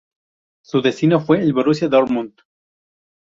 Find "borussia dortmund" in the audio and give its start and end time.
1.53-2.33